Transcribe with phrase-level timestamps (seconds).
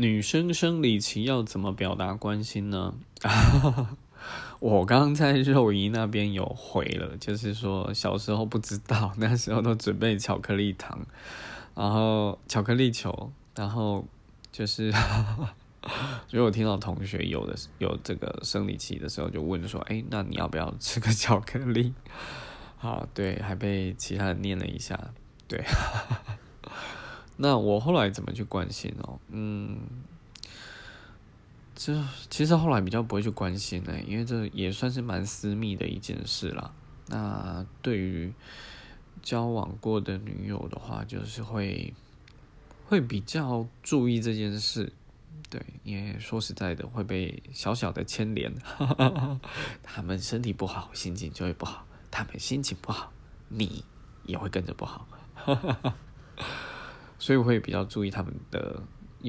[0.00, 2.94] 女生生理期要怎么表达关心呢？
[4.58, 10.98] 我刚在肉姨那边有回了，就是说小时候不知道，那时候都准备巧克力糖，
[11.74, 14.06] 然后巧克力球，然后
[14.50, 14.90] 就是，
[16.32, 21.92] 如果听到同学有的有这个生理期的时候，就问说，哎，那你要不要吃个巧克力？
[22.78, 24.98] 好，对，还被其他人念了一下，
[25.46, 25.62] 对。
[27.42, 29.18] 那我后来怎么去关心哦？
[29.30, 29.78] 嗯，
[31.74, 36.70] 这其实后来比较不会去关心呢，因为这也算是蛮私密的一件事啦。
[37.06, 38.30] 那对于
[39.22, 41.94] 交往过的女友的话，就是会
[42.84, 44.92] 会比较注意这件事，
[45.48, 48.52] 对，因为说实在的会被小小的牵连，
[49.82, 53.10] 他们身体不好，心情就会不好；他们心情不好，
[53.48, 53.82] 你
[54.26, 55.08] 也会跟着不好。
[57.20, 58.82] 所以我会比较注意他们的